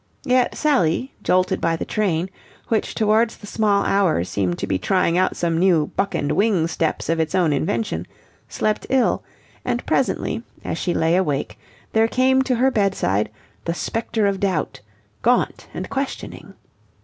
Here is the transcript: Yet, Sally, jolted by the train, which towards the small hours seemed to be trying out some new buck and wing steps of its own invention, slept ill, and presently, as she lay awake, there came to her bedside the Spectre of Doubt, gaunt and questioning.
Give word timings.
Yet, 0.23 0.55
Sally, 0.55 1.13
jolted 1.21 1.61
by 1.61 1.75
the 1.75 1.85
train, 1.85 2.31
which 2.69 2.95
towards 2.95 3.37
the 3.37 3.45
small 3.45 3.85
hours 3.85 4.29
seemed 4.29 4.57
to 4.57 4.65
be 4.65 4.79
trying 4.79 5.15
out 5.15 5.35
some 5.37 5.59
new 5.59 5.91
buck 5.95 6.15
and 6.15 6.31
wing 6.31 6.65
steps 6.67 7.07
of 7.07 7.19
its 7.19 7.35
own 7.35 7.53
invention, 7.53 8.07
slept 8.49 8.87
ill, 8.89 9.23
and 9.63 9.85
presently, 9.85 10.41
as 10.65 10.79
she 10.79 10.95
lay 10.95 11.15
awake, 11.15 11.59
there 11.93 12.07
came 12.07 12.41
to 12.41 12.55
her 12.55 12.71
bedside 12.71 13.29
the 13.65 13.75
Spectre 13.75 14.25
of 14.25 14.39
Doubt, 14.39 14.81
gaunt 15.21 15.67
and 15.71 15.87
questioning. 15.87 16.55